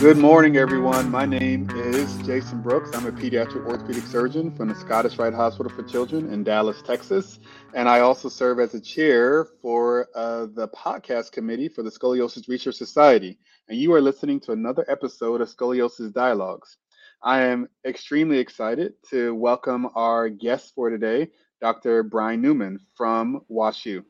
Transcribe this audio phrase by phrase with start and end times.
[0.00, 1.10] Good morning, everyone.
[1.10, 2.88] My name is Jaysson Brooks.
[2.94, 7.38] I'm a pediatric orthopedic surgeon from the Scottish Rite Hospital for Children in Dallas, Texas.
[7.74, 12.48] And I also serve as a chair for uh, the podcast committee for the Scoliosis
[12.48, 13.38] Research Society.
[13.68, 16.78] And you are listening to another episode of Scoliosis Dialogues.
[17.22, 21.30] I am extremely excited to welcome our guest for today,
[21.60, 22.04] Dr.
[22.04, 24.02] Brian Neuman from WashU.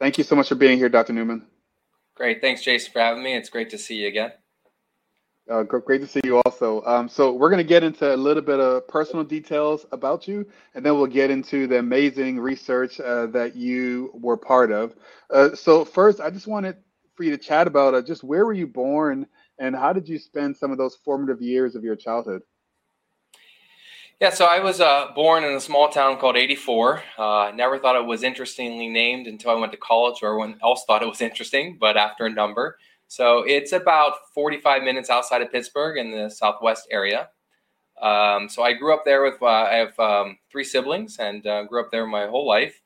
[0.00, 1.12] Thank you so much for being here, Dr.
[1.12, 1.42] Neuman.
[2.14, 2.40] Great.
[2.40, 3.34] Thanks, Jaysson, for having me.
[3.34, 4.32] It's great to see you again.
[5.50, 6.82] Uh, great to see you also.
[6.86, 10.46] Um, so we're going to get into a little bit of personal details about you,
[10.74, 14.94] and then we'll get into the amazing research uh, that you were part of.
[15.30, 16.76] Uh, so first, I just wanted
[17.14, 19.26] for you to chat about uh, just where were you born,
[19.58, 22.40] and how did you spend some of those formative years of your childhood?
[24.20, 27.02] Yeah, so I was uh, born in a small town called 84.
[27.18, 30.84] Uh, never thought it was interestingly named until I went to college, or everyone else
[30.84, 32.78] thought it was interesting, but after a number.
[33.08, 37.28] So it's about 45 minutes outside of Pittsburgh in the southwest area.
[38.00, 41.64] Um, so I grew up there with, uh, I have um, three siblings and uh,
[41.64, 42.80] grew up there my whole life.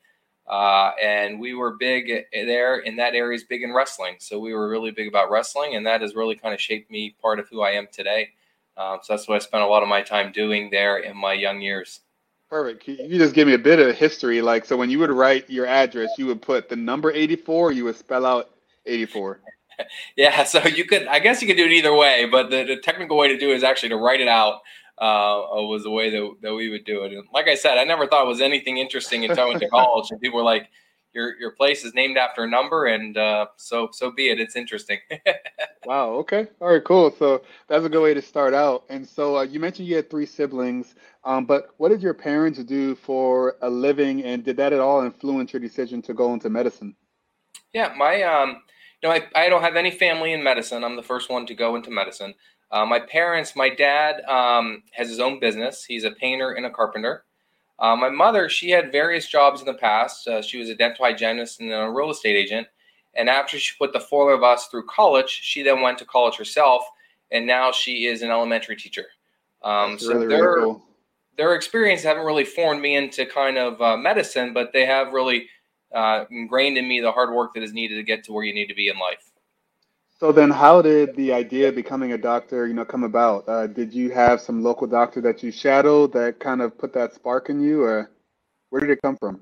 [0.47, 4.15] Uh, and we were big there in that area is big in wrestling.
[4.19, 7.15] So we were really big about wrestling, and that has really kind of shaped me
[7.21, 8.29] part of who I am today.
[8.79, 11.33] Um, so that's what I spent a lot of my time doing there in my
[11.33, 11.99] young years.
[12.49, 12.87] Perfect.
[12.87, 14.41] You just give me a bit of history?
[14.41, 17.83] Like, so when you would write your address, you would put the number 84, you
[17.83, 18.51] would spell out
[18.85, 19.41] 84.
[20.15, 22.77] yeah, so you could, I guess you could do it either way, but the, the
[22.77, 24.61] technical way to do it is actually to write it out.
[24.97, 27.13] Uh, was the way that, that we would do it.
[27.13, 29.69] And like I said, I never thought it was anything interesting until I went to
[29.69, 30.67] college, and people were like,
[31.13, 34.39] your your place is named after a number, and uh, so so be it.
[34.39, 34.99] It's interesting.
[35.85, 36.09] wow.
[36.11, 36.47] Okay.
[36.61, 36.83] All right.
[36.83, 37.13] Cool.
[37.17, 38.83] So that's a good way to start out.
[38.89, 42.63] And so uh, you mentioned you had three siblings, um, but what did your parents
[42.63, 46.49] do for a living, and did that at all influence your decision to go into
[46.49, 46.95] medicine?
[47.73, 48.61] Yeah, my um,
[49.01, 50.83] you know, I, I don't have any family in medicine.
[50.83, 52.33] I'm the first one to go into medicine.
[52.71, 55.85] Uh, my parents, my dad um, has his own business.
[55.85, 57.25] He's a painter and a carpenter.
[57.79, 60.27] Uh, my mother, she had various jobs in the past.
[60.27, 62.67] Uh, she was a dental hygienist and then a real estate agent.
[63.15, 66.35] And after she put the four of us through college, she then went to college
[66.35, 66.83] herself,
[67.31, 69.05] and now she is an elementary teacher.
[69.63, 70.85] Um, so really, their really cool.
[71.37, 75.47] their experience haven't really formed me into kind of uh, medicine, but they have really
[75.93, 78.53] uh, ingrained in me the hard work that is needed to get to where you
[78.53, 79.31] need to be in life.
[80.19, 83.47] So then, how did the idea of becoming a doctor, you know, come about?
[83.47, 87.13] Uh, did you have some local doctor that you shadowed that kind of put that
[87.13, 88.11] spark in you, or
[88.69, 89.39] where did it come from?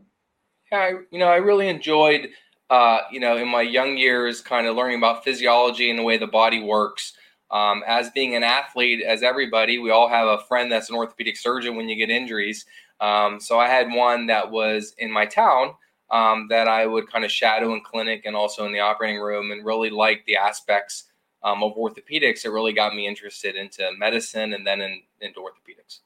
[0.71, 2.29] Yeah, I, you know, I really enjoyed,
[2.69, 6.19] uh, you know, in my young years, kind of learning about physiology and the way
[6.19, 7.13] the body works.
[7.49, 11.37] Um, as being an athlete, as everybody, we all have a friend that's an orthopedic
[11.37, 12.65] surgeon when you get injuries.
[12.99, 15.73] Um, so I had one that was in my town
[16.09, 19.51] um, that I would kind of shadow in clinic and also in the operating room
[19.51, 21.05] and really like the aspects
[21.43, 22.45] um, of orthopedics.
[22.45, 25.99] It really got me interested into medicine and then in, into orthopedics.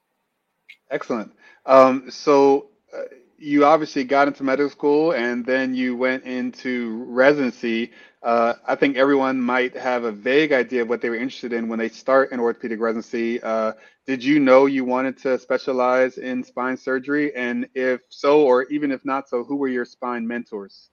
[0.90, 1.32] Excellent.
[1.66, 3.04] Um, so uh,
[3.38, 7.92] you obviously got into medical school and then you went into residency.
[8.22, 11.68] Uh, I think everyone might have a vague idea of what they were interested in
[11.68, 13.42] when they start an orthopedic residency.
[13.42, 13.74] Uh,
[14.12, 17.34] did you know you wanted to specialize in spine surgery?
[17.34, 20.90] And if so, or even if not so, who were your spine mentors?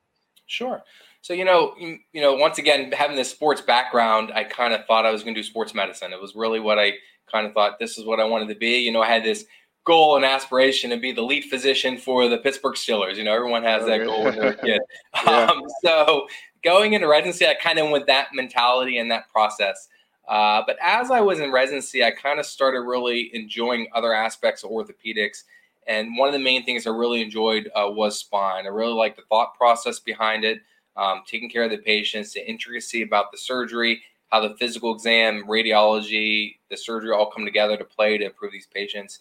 [0.46, 0.84] Sure.
[1.22, 4.86] So you know, you, you know, once again, having this sports background, I kind of
[4.86, 6.12] thought I was going to do sports medicine.
[6.12, 6.92] It was really what I
[7.28, 8.76] kind of thought this is what I wanted to be.
[8.78, 9.46] You know, I had this
[9.84, 13.16] goal and aspiration to be the lead physician for the Pittsburgh Steelers.
[13.16, 14.80] You know, everyone has that goal when they're a kid.
[15.26, 15.46] yeah.
[15.46, 16.28] um, so
[16.62, 19.88] going into residency, I kind of went that mentality and that process.
[20.28, 24.62] Uh, but as I was in residency, I kind of started really enjoying other aspects
[24.62, 25.44] of orthopedics.
[25.86, 28.66] And one of the main things I really enjoyed uh, was spine.
[28.66, 30.60] I really liked the thought process behind it,
[30.98, 35.44] um, taking care of the patients, the intricacy about the surgery, how the physical exam,
[35.48, 39.20] radiology, the surgery all come together to play to improve these patients.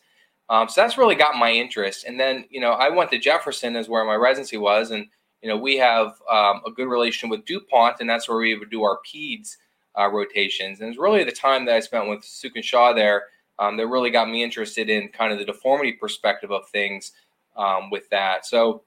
[0.49, 2.03] Um, so that's really got my interest.
[2.05, 5.07] And then, you know, I went to Jefferson as where my residency was, and
[5.41, 8.71] you know, we have um, a good relation with DuPont, and that's where we would
[8.71, 9.55] do our peds
[9.97, 10.79] uh, rotations.
[10.79, 13.23] And it's really the time that I spent with Suken Shah there
[13.59, 17.13] um, that really got me interested in kind of the deformity perspective of things
[17.55, 18.45] um, with that.
[18.45, 18.83] So,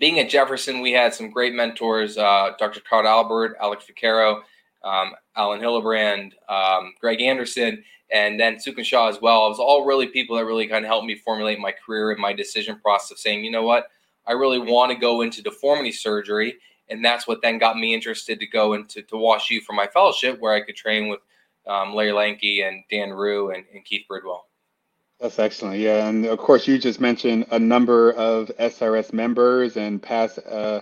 [0.00, 2.80] being at Jefferson, we had some great mentors uh, Dr.
[2.80, 4.40] Carl Albert, Alex Vaccaro,
[4.84, 9.46] um, Alan Hilibrand, um, Greg Anderson, and then Suken Shah as well.
[9.46, 12.20] It was all really people that really kind of helped me formulate my career and
[12.20, 13.88] my decision process of saying, you know what,
[14.26, 16.56] I really want to go into deformity surgery.
[16.92, 20.38] And that's what then got me interested to go into to WashU for my fellowship,
[20.40, 21.20] where I could train with
[21.66, 24.42] um, Larry Lenke and Dan Riew and, and Keith Bridwell.
[25.20, 25.78] That's excellent.
[25.78, 26.08] Yeah.
[26.08, 30.80] And of course, you just mentioned a number of SRS members and past, uh,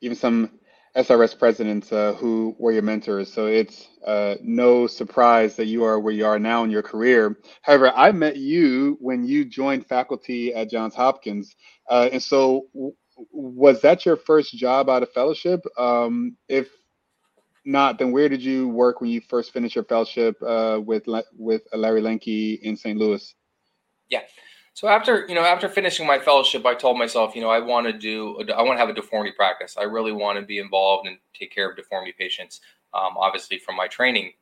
[0.00, 0.50] even some
[0.96, 3.32] SRS presidents uh, who were your mentors.
[3.32, 7.38] So it's uh, no surprise that you are where you are now in your career.
[7.62, 11.54] However, I met you when you joined faculty at Johns Hopkins.
[11.90, 12.66] Uh, and so,
[13.30, 15.64] was that your first job out of fellowship?
[15.78, 16.68] Um, if
[17.64, 21.04] not, then where did you work when you first finished your fellowship uh, with
[21.36, 22.98] with Larry Lenke in St.
[22.98, 23.34] Louis?
[24.08, 24.22] Yeah.
[24.74, 27.86] So after you know after finishing my fellowship, I told myself, you know, I want
[27.86, 29.76] to do I want to have a deformity practice.
[29.78, 32.60] I really want to be involved and take care of deformity patients.
[32.92, 34.32] Um, obviously, from my training,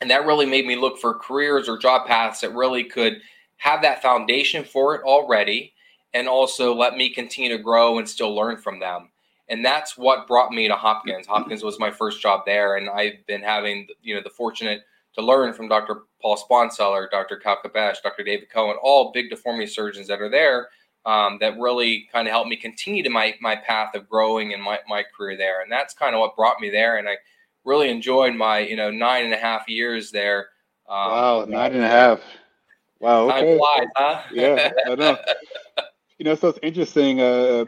[0.00, 3.20] and that really made me look for careers or job paths that really could
[3.56, 5.72] have that foundation for it already,
[6.14, 9.10] and also let me continue to grow and still learn from them.
[9.48, 11.26] And that's what brought me to Hopkins.
[11.26, 14.82] Hopkins was my first job there, and I've been having you know the fortunate
[15.14, 16.02] to learn from Dr.
[16.20, 17.36] Paul Sponseller, Dr.
[17.36, 18.24] Cal Kebaish, Dr.
[18.24, 20.68] David Cohen, all big deformity surgeons that are there
[21.04, 24.60] um, that really kind of helped me continue to my, my path of growing in
[24.60, 25.60] my, my career there.
[25.62, 26.98] And that's kind of what brought me there.
[26.98, 27.16] And I
[27.64, 30.48] really enjoyed my, you know, nine and a half years there.
[30.88, 32.20] Um, wow, nine and a half.
[33.00, 33.30] Wow.
[33.30, 33.58] Okay.
[33.58, 34.22] Flies, huh?
[34.32, 35.18] yeah, I know.
[36.18, 37.20] You know, so it's interesting.
[37.20, 37.64] Uh,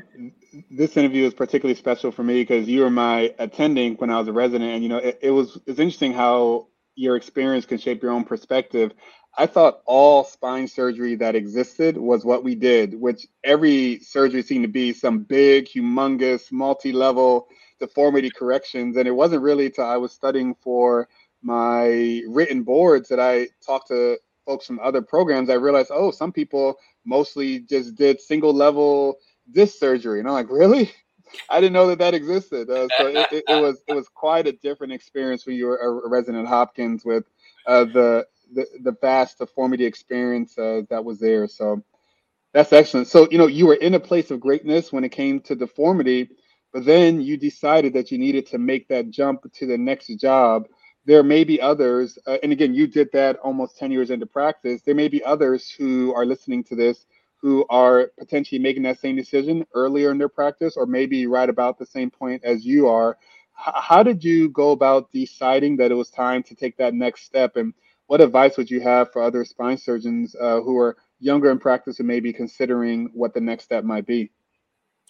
[0.70, 4.28] this interview is particularly special for me because you were my attending when I was
[4.28, 8.02] a resident, and you know, it, it was it's interesting how your experience can shape
[8.02, 8.92] your own perspective.
[9.36, 14.64] I thought all spine surgery that existed was what we did, which every surgery seemed
[14.64, 17.48] to be some big, humongous, multi level
[17.80, 18.96] deformity corrections.
[18.96, 21.08] And it wasn't really until I was studying for
[21.42, 25.50] my written boards that I talked to folks from other programs.
[25.50, 29.18] I realized, oh, some people mostly just did single level
[29.50, 30.20] disc surgery.
[30.20, 30.90] And I'm like, really?
[31.48, 32.70] I didn't know that that existed.
[32.70, 35.78] Uh, so it, it, it, was it was quite a different experience when you were
[35.78, 37.24] a resident at Hopkins with
[37.66, 41.48] uh, the, the the vast deformity experience uh, that was there.
[41.48, 41.82] So
[42.52, 43.08] that's excellent.
[43.08, 46.30] So you know you were in a place of greatness when it came to deformity,
[46.72, 50.66] but then you decided that you needed to make that jump to the next job.
[51.06, 54.82] There may be others, uh, and again, you did that almost ten years into practice.
[54.82, 57.06] There may be others who are listening to this
[57.44, 61.78] who are potentially making that same decision earlier in their practice or maybe right about
[61.78, 63.18] the same point as you are.
[63.58, 67.24] H- how did you go about deciding that it was time to take that next
[67.24, 67.56] step?
[67.56, 67.74] And
[68.06, 71.98] what advice would you have for other spine surgeons uh, who are younger in practice
[71.98, 74.30] and maybe considering what the next step might be?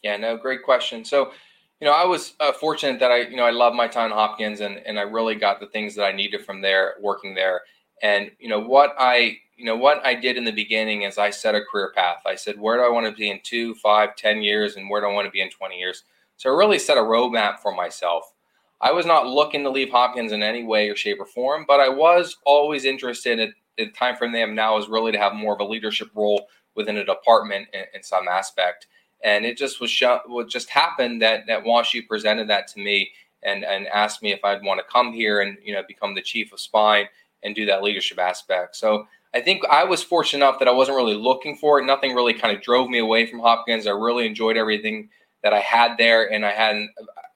[0.02, 1.05] Yeah, no, great question.
[1.05, 1.31] So,
[1.80, 4.16] you know, I was uh, fortunate that I, you know, I love my time at
[4.16, 7.62] Hopkins and, and I really got the things that I needed from there working there.
[8.02, 11.30] And, you know, what I you know what I did in the beginning is I
[11.30, 12.22] set a career path.
[12.26, 15.00] I said, where do I want to be in two, five, ten years, and where
[15.00, 16.04] do I want to be in 20 years?
[16.36, 18.32] So I really set a roadmap for myself.
[18.80, 21.80] I was not looking to leave Hopkins in any way or shape or form, but
[21.80, 25.34] I was always interested in the time frame they have now is really to have
[25.34, 28.88] more of a leadership role within a department in, in some aspect.
[29.24, 33.10] And it just was show, what just happened that that WashU presented that to me
[33.42, 36.22] and and asked me if I'd want to come here and you know become the
[36.22, 37.06] chief of spine
[37.42, 38.76] and do that leadership aspect.
[38.76, 41.84] So I think I was fortunate enough that I wasn't really looking for it.
[41.84, 43.86] Nothing really kind of drove me away from Hopkins.
[43.86, 45.08] I really enjoyed everything
[45.42, 46.86] that I had there, and I had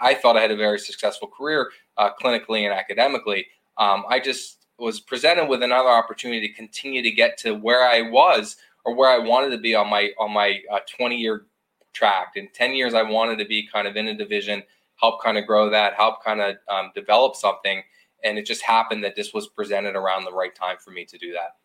[0.00, 3.46] I thought I had a very successful career uh, clinically and academically.
[3.76, 8.02] Um, I just was presented with another opportunity to continue to get to where I
[8.02, 11.46] was or where I wanted to be on my on my uh, 20 year
[11.92, 12.32] track.
[12.36, 14.62] In 10 years, I wanted to be kind of in a division,
[14.96, 17.82] help kind of grow that, help kind of um, develop something.
[18.24, 21.18] And it just happened that this was presented around the right time for me to
[21.18, 21.56] do that.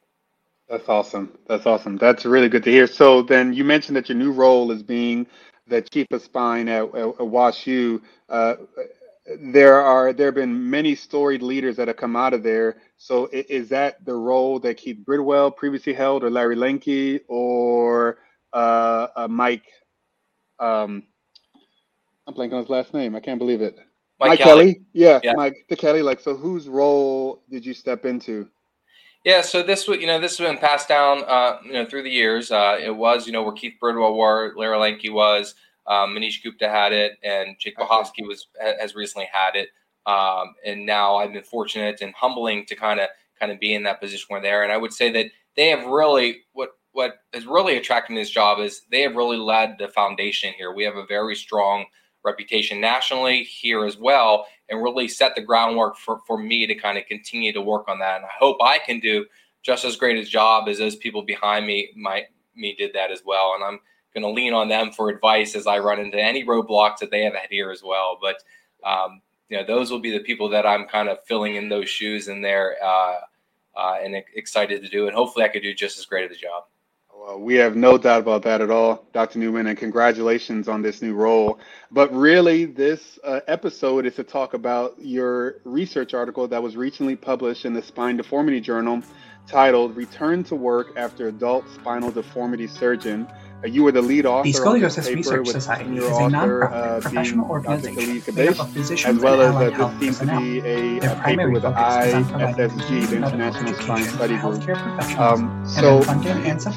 [0.69, 1.37] That's awesome.
[1.47, 1.97] That's awesome.
[1.97, 2.87] That's really good to hear.
[2.87, 5.27] So then you mentioned that your new role is being
[5.67, 8.01] the chief of spine at, at, WashU.
[8.29, 8.55] Uh,
[9.39, 12.77] there are there have been many storied leaders that have come out of there.
[12.97, 18.17] So is that the role that Keith Bridwell previously held, or Larry Lenke, or
[18.51, 19.65] uh, uh, Mike?
[20.63, 21.03] Um,
[22.25, 23.15] I'm blanking on his last name.
[23.15, 23.75] I can't believe it.
[24.19, 24.73] Mike, Mike Kelly.
[24.73, 24.85] Kelly.
[24.93, 26.01] Yeah, yeah, Mike the Kelly.
[26.01, 28.47] Like, so whose role did you step into?
[29.25, 32.03] Yeah, so this was, you know this has been passed down uh, you know through
[32.03, 32.51] the years.
[32.51, 35.55] Uh, it was you know where Keith Bridwell were, Larry Lenke was,
[35.87, 39.69] um, Manish Gupta had it, and Jake Buchowski was has recently had it.
[40.05, 43.07] Um, and now I've been fortunate and humbling to kind of
[43.39, 44.63] kind of be in that position where they're.
[44.63, 48.59] And I would say that they have really what what has really attracting this job
[48.59, 50.73] is they have really led the foundation here.
[50.73, 51.85] We have a very strong
[52.23, 56.97] reputation nationally here as well and really set the groundwork for, for me to kind
[56.97, 58.17] of continue to work on that.
[58.17, 59.25] And I hope I can do
[59.61, 62.23] just as great a job as those people behind me my
[62.55, 63.53] me did that as well.
[63.55, 63.79] And I'm
[64.13, 67.23] going to lean on them for advice as I run into any roadblocks that they
[67.23, 68.19] have had here as well.
[68.21, 68.37] But
[68.87, 71.89] um, you know, those will be the people that I'm kind of filling in those
[71.89, 73.17] shoes in there uh,
[73.75, 75.07] uh, and excited to do.
[75.07, 76.63] And hopefully, I could do just as great of a job.
[77.25, 79.39] Well, we have no doubt about that at all, Dr.
[79.39, 81.57] Neuman, and congratulations on this new role.
[81.89, 87.15] But really, this uh, episode is to talk about your research article that was recently
[87.15, 89.01] published in the Spine Deformity Journal
[89.47, 94.43] titled Return to Work After Adult Spinal Deformity Surgeon uh, you were the lead author.
[94.43, 99.23] The Scoliosis Research Society is a non-profit uh, professional organization made up of physicians as
[99.23, 103.73] well as uh, this seems to be a, a paper with the ISSG, the International
[103.73, 104.67] Spine Study Group.
[105.19, 106.01] Um, so,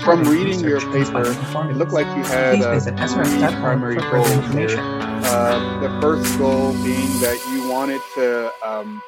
[0.04, 1.22] from reading your paper,
[1.70, 4.78] it looked like you had uh, three primary goals here.
[4.78, 9.02] Uh, the first goal being that you wanted to um,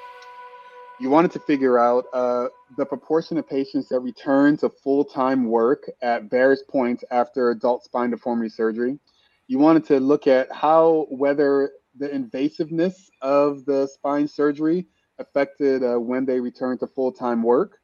[1.00, 5.88] you wanted to figure out uh, the proportion of patients that return to full-time work
[6.02, 8.98] at various points after adult spine deformity surgery.
[9.46, 14.86] You wanted to look at how whether the invasiveness of the spine surgery
[15.18, 17.78] affected uh, when they returned to full-time work.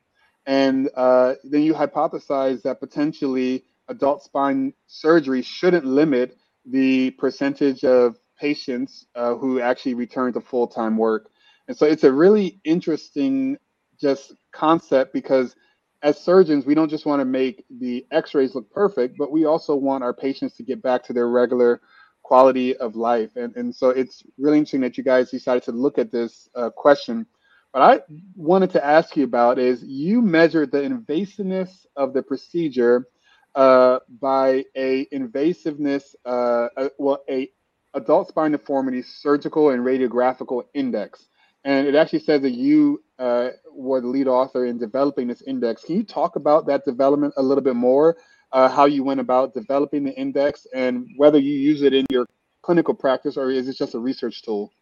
[0.46, 8.18] And uh, then you hypothesized that potentially adult spine surgery shouldn't limit the percentage of
[8.38, 11.30] patients uh, who actually return to full-time work.
[11.68, 13.56] And so it's a really interesting
[14.00, 15.54] just concept because
[16.02, 19.74] as surgeons, we don't just want to make the x-rays look perfect, but we also
[19.74, 21.80] want our patients to get back to their regular
[22.22, 23.36] quality of life.
[23.36, 26.70] And, and so it's really interesting that you guys decided to look at this uh,
[26.70, 27.26] question.
[27.72, 28.00] What I
[28.36, 33.08] wanted to ask you about is you measured the invasiveness of the procedure
[33.54, 37.48] uh, by a invasiveness, uh, a, well, a
[37.94, 41.28] adult spine deformity surgical and radiographical index
[41.64, 45.84] and it actually says that you uh, were the lead author in developing this index.
[45.84, 48.16] Can you talk about that development a little bit more?
[48.52, 52.26] Uh, how you went about developing the index, and whether you use it in your
[52.62, 54.72] clinical practice or is it just a research tool?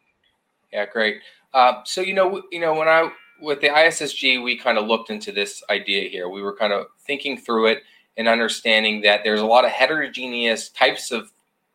[0.72, 1.20] Yeah, great.
[1.54, 3.10] Uh, so you know, you know, when I
[3.40, 6.28] with the ISSG, we kind of looked into this idea here.
[6.28, 7.82] We were kind of thinking through it
[8.16, 11.32] and understanding that there's a lot of heterogeneous types of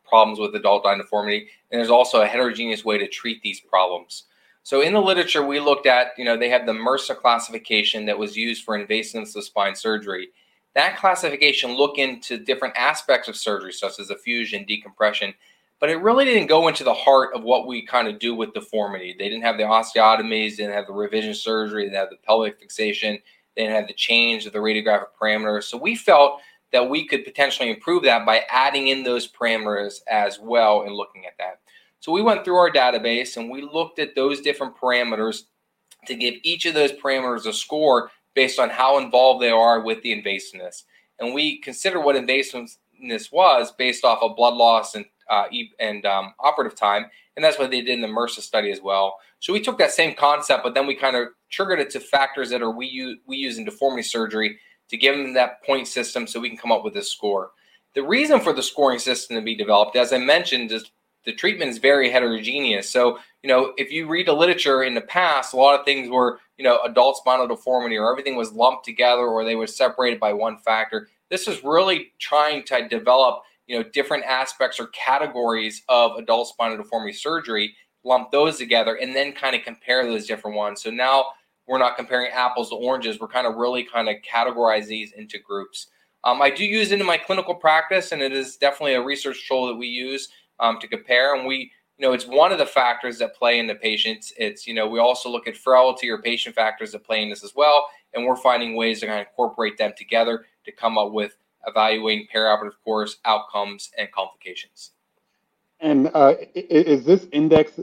[0.08, 4.24] problems with adult eye deformity, and there's also a heterogeneous way to treat these problems.
[4.68, 8.18] So in the literature, we looked at, you know, they had the Mirza classification that
[8.18, 10.28] was used for invasiveness of spine surgery.
[10.74, 15.32] That classification look into different aspects of surgery, such as the fusion, decompression,
[15.80, 18.52] but it really didn't go into the heart of what we kind of do with
[18.52, 19.16] deformity.
[19.18, 22.60] They didn't have the osteotomies, didn't have the revision surgery, they didn't have the pelvic
[22.60, 23.18] fixation,
[23.56, 25.62] they didn't have the change of the radiographic parameters.
[25.64, 30.38] So we felt that we could potentially improve that by adding in those parameters as
[30.38, 31.60] well and looking at that.
[32.00, 35.42] So we went through our database and we looked at those different parameters
[36.06, 40.02] to give each of those parameters a score based on how involved they are with
[40.02, 40.84] the invasiveness.
[41.18, 45.44] And we consider what invasiveness was based off of blood loss and uh,
[45.78, 49.18] and um, operative time, and that's what they did in the Mirza study as well.
[49.40, 52.48] So we took that same concept, but then we kind of triggered it to factors
[52.50, 56.26] that are we use we use in deformity surgery to give them that point system,
[56.26, 57.50] so we can come up with this score.
[57.94, 60.90] The reason for the scoring system to be developed, as I mentioned, is
[61.24, 62.88] the treatment is very heterogeneous.
[62.88, 66.08] So, you know, if you read the literature in the past, a lot of things
[66.08, 70.18] were, you know, adult spinal deformity or everything was lumped together or they were separated
[70.18, 71.08] by one factor.
[71.30, 76.76] This is really trying to develop, you know, different aspects or categories of adult spinal
[76.76, 80.82] deformity surgery, lump those together, and then kind of compare those different ones.
[80.82, 81.26] So now
[81.66, 83.20] we're not comparing apples to oranges.
[83.20, 85.88] We're kind of really kind of categorize these into groups.
[86.24, 89.46] Um, I do use it in my clinical practice, and it is definitely a research
[89.46, 90.28] tool that we use
[90.60, 91.34] um, to compare.
[91.34, 94.32] And we, you know, it's one of the factors that play in the patients.
[94.38, 97.44] It's, you know, we also look at frailty or patient factors that play in this
[97.44, 97.86] as well.
[98.14, 101.36] And we're finding ways to kind of incorporate them together to come up with
[101.66, 104.92] evaluating perioperative course outcomes and complications.
[105.80, 107.78] And uh, is this index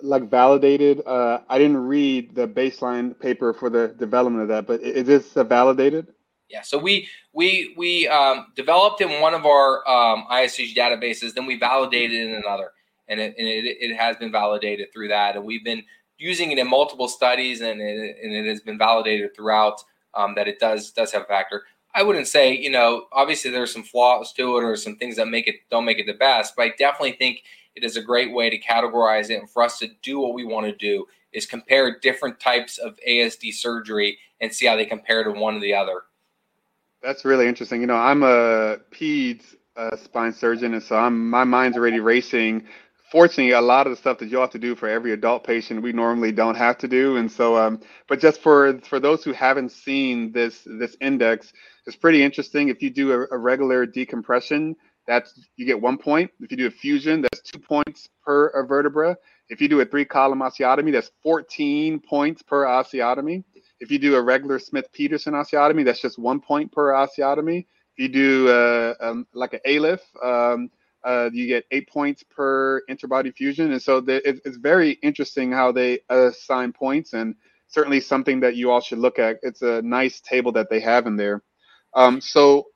[0.00, 1.02] like validated?
[1.06, 5.32] Uh, I didn't read the baseline paper for the development of that, but is this
[5.32, 6.08] validated?
[6.48, 11.46] Yeah, so we we we um, developed in one of our um, ISSG databases, then
[11.46, 12.70] we validated in another,
[13.08, 15.82] and it, and it, it has been validated through that, and we've been
[16.18, 19.82] using it in multiple studies, and it, and it has been validated throughout
[20.14, 21.64] um, that it does does have a factor.
[21.94, 25.26] I wouldn't say you know obviously there's some flaws to it or some things that
[25.26, 27.42] make it don't make it the best, but I definitely think
[27.74, 30.44] it is a great way to categorize it and for us to do what we
[30.44, 35.22] want to do is compare different types of ASD surgery and see how they compare
[35.22, 36.02] to one or the other.
[37.02, 37.80] That's really interesting.
[37.80, 42.64] You know, I'm a peds uh, spine surgeon, and so I'm my mind's already racing.
[43.12, 45.82] Fortunately, a lot of the stuff that you have to do for every adult patient,
[45.82, 47.16] we normally don't have to do.
[47.16, 51.52] And so, um, but just for for those who haven't seen this this index,
[51.86, 52.68] it's pretty interesting.
[52.68, 54.74] If you do a, a regular decompression,
[55.06, 56.30] that's you get one point.
[56.40, 59.16] If you do a fusion, that's two points per vertebra.
[59.48, 63.44] If you do a three column osteotomy, that's 14 points per osteotomy.
[63.80, 67.66] If you do a regular Smith Petersen osteotomy, that's just one point per osteotomy.
[67.96, 70.70] If you do uh, um, like an ALIF, um,
[71.04, 73.72] uh, you get eight points per interbody fusion.
[73.72, 77.34] And so the, it, it's very interesting how they assign points and
[77.68, 79.38] certainly something that you all should look at.
[79.42, 81.42] It's a nice table that they have in there.
[81.94, 82.66] Um, so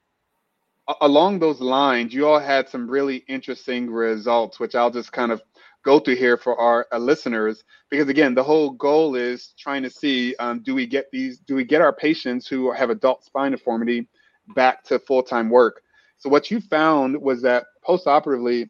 [1.00, 5.42] along those lines, you all had some really interesting results, which I'll just kind of
[5.84, 7.64] go through here for our uh, listeners.
[7.90, 11.54] Because again, the whole goal is trying to see um, do we get these, do
[11.54, 14.06] we get our patients who have adult spine deformity
[14.54, 15.82] back to full time work?
[16.18, 18.68] So what you found was that postoperatively,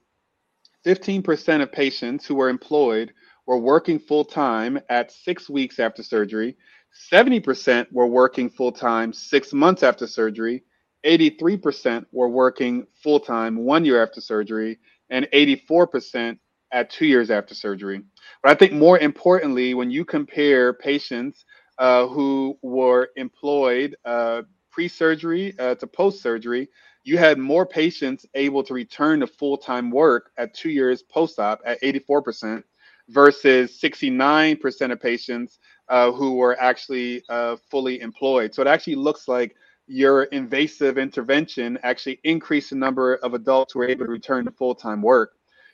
[0.87, 3.13] 15% of patients who were employed
[3.47, 6.57] were working full time at six weeks after surgery.
[7.13, 10.63] 70% were working full time six months after surgery.
[11.05, 14.79] 83% were working full time one year after surgery,
[15.11, 16.39] and 84%
[16.73, 18.03] at two years after surgery.
[18.43, 21.45] But I think more importantly, when you compare patients
[21.79, 26.69] uh, who were employed uh, pre surgery uh, to post surgery,
[27.05, 31.39] you had more patients able to return to full time work at two years post
[31.39, 32.63] op at 84%
[33.09, 35.59] versus 69% of patients
[35.89, 38.55] uh, who were actually uh, fully employed.
[38.55, 43.81] So it actually looks like your invasive intervention actually increased the number of adults who
[43.81, 45.33] are able to return to full time work,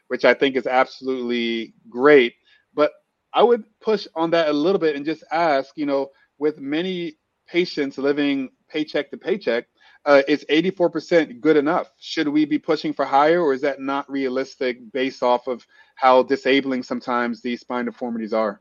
[0.09, 2.35] which I think is absolutely great.
[2.75, 2.93] But
[3.33, 7.17] I would push on that a little bit and just ask, you know, with many
[7.47, 9.67] patients living paycheck to paycheck,
[10.05, 11.91] uh, is 84% good enough?
[11.99, 16.23] Should we be pushing for higher, or is that not realistic based off of how
[16.23, 18.61] disabling sometimes these spine deformities are?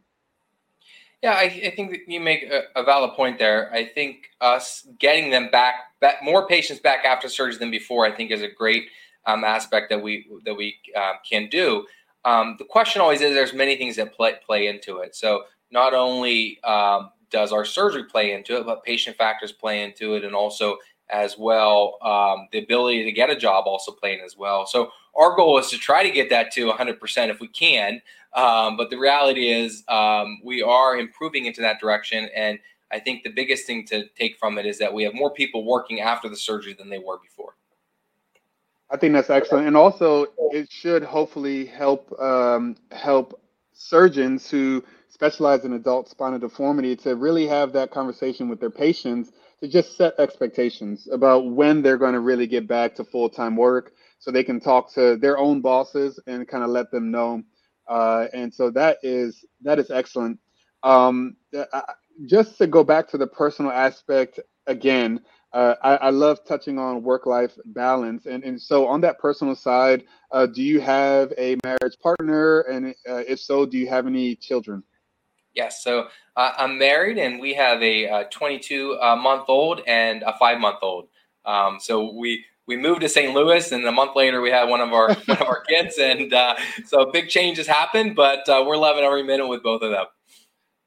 [1.22, 3.74] Yeah, I, I think you make a, a, valid point there.
[3.74, 8.12] I think us getting them back, back, more patients back after surgery than before, I
[8.12, 8.90] think is a great
[9.26, 11.86] um, aspect that we that we uh, can do.
[12.24, 15.16] Um, the question always is: there's many things that play play into it.
[15.16, 20.16] So not only um, does our surgery play into it, but patient factors play into
[20.16, 20.78] it, and also
[21.10, 24.66] as well um, the ability to get a job also playing as well.
[24.66, 28.02] So our goal is to try to get that to 100% if we can.
[28.34, 29.84] Um, but the reality is,
[30.44, 32.28] we are improving into that direction.
[32.36, 32.60] And
[32.92, 35.66] I think the biggest thing to take from it is that we have more people
[35.66, 37.56] working after the surgery than they were before.
[38.92, 43.42] I think that's excellent, and also it should hopefully help um, help
[43.74, 49.32] surgeons who specialize in adult spinal deformity to really have that conversation with their patients
[49.62, 53.56] to just set expectations about when they're going to really get back to full time
[53.56, 57.42] work, so they can talk to their own bosses and kind of let them know
[57.88, 60.40] uh, and so that is that is excellent.
[60.84, 61.36] Um,
[62.28, 65.22] just to go back to the personal aspect again,
[65.54, 70.04] uh, I, I, love touching on work-life balance, and and so on that personal side,
[70.32, 74.36] uh, do you have a marriage partner, and uh, if so, do you have any
[74.36, 74.84] children?
[75.54, 80.38] Yes, so uh, I'm married, and we have a 22 uh, month old and a
[80.38, 81.08] five month old.
[81.46, 83.34] Um, so we we moved to St.
[83.34, 86.34] Louis, and a month later we had one of our one of our kids, and
[86.34, 86.56] uh,
[86.86, 88.16] so big changes happened.
[88.16, 90.06] But uh, we're loving every minute with both of them.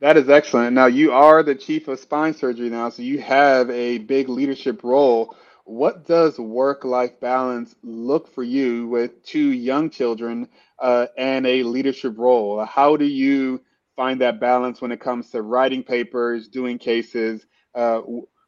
[0.01, 0.75] That is excellent.
[0.75, 4.85] Now you are the chief of spine surgery now, so you have a big leadership
[4.85, 5.35] role.
[5.65, 12.17] What does work-life balance look for you with two young children uh, and a leadership
[12.17, 12.65] role?
[12.65, 13.61] How do you
[13.97, 17.45] find that balance when it comes to writing papers, doing cases?
[17.75, 18.01] Uh,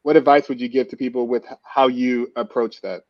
[0.02, 3.02] what advice would you give to people with how you approach that?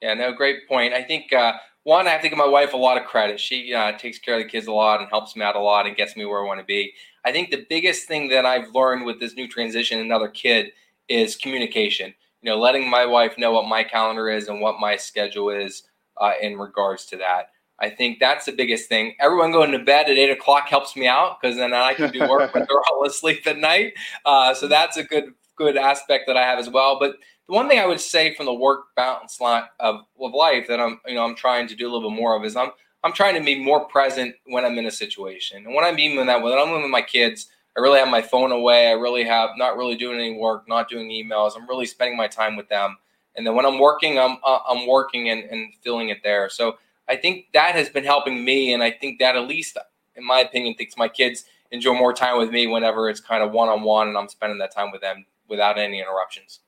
[0.00, 0.94] Yeah, no, great point.
[0.94, 1.52] I think uh,
[1.84, 3.38] one, I have to give my wife a lot of credit.
[3.38, 5.86] She uh, takes care of the kids a lot and helps me out a lot
[5.86, 6.92] and gets me where I want to be.
[7.24, 10.72] I think the biggest thing that I've learned with this new transition, another kid,
[11.08, 12.14] is communication.
[12.42, 15.84] You know, letting my wife know what my calendar is and what my schedule is
[16.20, 17.50] uh, in regards to that.
[17.80, 19.14] I think that's the biggest thing.
[19.20, 22.20] Everyone going to bed at eight o'clock helps me out because then I can do
[22.20, 23.94] work when they're all asleep at night.
[24.24, 26.98] Uh, so that's a good good aspect that I have as well.
[26.98, 27.16] But
[27.48, 30.80] the one thing I would say from the work balance line of, of life that
[30.80, 32.70] I'm, you know, I'm trying to do a little bit more of is I'm,
[33.02, 35.64] I'm trying to be more present when I'm in a situation.
[35.64, 38.22] And what I mean by that, when I'm with my kids, I really have my
[38.22, 38.88] phone away.
[38.88, 41.52] I really have not really doing any work, not doing emails.
[41.56, 42.96] I'm really spending my time with them.
[43.36, 46.48] And then when I'm working, I'm, uh, I'm working and, and feeling it there.
[46.48, 46.78] So
[47.08, 48.72] I think that has been helping me.
[48.72, 49.76] And I think that at least,
[50.14, 53.52] in my opinion, thinks my kids enjoy more time with me whenever it's kind of
[53.52, 56.60] one on one and I'm spending that time with them without any interruptions.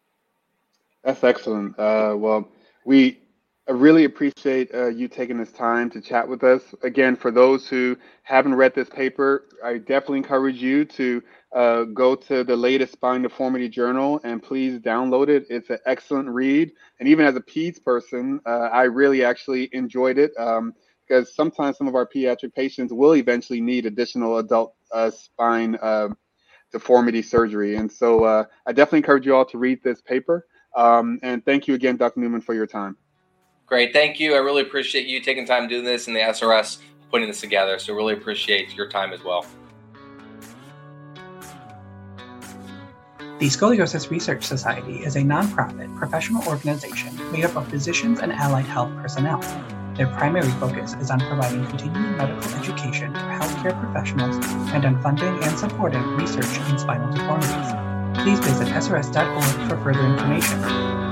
[1.07, 1.79] That's excellent.
[1.79, 2.49] Uh, well,
[2.87, 3.21] we
[3.69, 6.63] really appreciate uh, you taking this time to chat with us.
[6.83, 11.23] Again, for those who haven't read this paper, I definitely encourage you to
[11.55, 15.47] uh, go to the latest Spine Deformity Journal and please download it.
[15.51, 16.73] It's an excellent read.
[17.01, 20.75] And even as a PEDS person, uh, I really actually enjoyed it um,
[21.09, 26.09] because sometimes some of our pediatric patients will eventually need additional adult uh, spine uh,
[26.73, 27.77] deformity surgery.
[27.77, 30.47] And so uh, I definitely encourage you all to read this paper.
[30.77, 32.21] Um, and thank you again, Dr.
[32.21, 32.97] Neuman, for your time.
[33.67, 33.93] Great.
[33.93, 34.35] Thank you.
[34.35, 36.79] I really appreciate you taking time doing this and the SRS
[37.11, 37.79] putting this together.
[37.79, 39.45] So, really appreciate your time as well.
[43.39, 48.65] The Scoliosis Research Society is a nonprofit professional organization made up of physicians and allied
[48.65, 49.41] health personnel.
[49.95, 54.37] Their primary focus is on providing continuing medical education for healthcare professionals
[54.73, 57.86] and on funding and supporting research in spinal deformities.
[58.27, 61.06] Please visit srs.org for further information.